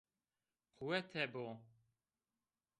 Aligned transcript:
Quwete 0.77 1.23
bo. 1.33 1.45